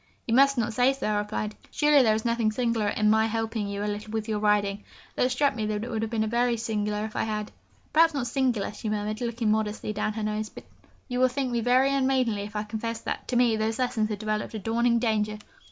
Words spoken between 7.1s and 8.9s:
I had. 'Perhaps not singular,' she